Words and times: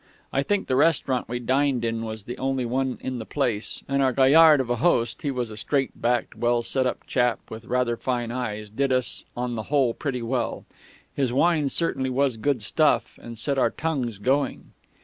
I 0.33 0.41
think 0.41 0.65
the 0.67 0.75
restaurant 0.75 1.29
we 1.29 1.37
dined 1.37 1.85
in 1.85 2.03
was 2.03 2.23
the 2.23 2.39
only 2.39 2.65
one 2.65 2.97
in 3.01 3.19
the 3.19 3.23
place, 3.27 3.83
and 3.87 4.01
our 4.01 4.11
gaillard 4.11 4.59
of 4.59 4.67
a 4.67 4.77
host 4.77 5.21
he 5.21 5.29
was 5.29 5.51
a 5.51 5.57
straight 5.57 6.01
backed, 6.01 6.33
well 6.33 6.63
set 6.63 6.87
up 6.87 7.05
chap, 7.05 7.39
with 7.51 7.65
rather 7.65 7.95
fine 7.95 8.31
eyes 8.31 8.71
did 8.71 8.91
us 8.91 9.25
on 9.37 9.53
the 9.53 9.61
whole 9.69 9.93
pretty 9.93 10.23
well. 10.23 10.65
His 11.13 11.31
wine 11.31 11.69
certainly 11.69 12.09
was 12.09 12.37
good 12.37 12.63
stuff, 12.63 13.19
and 13.21 13.37
set 13.37 13.59
our 13.59 13.69
tongues 13.69 14.17
going.... 14.17 14.71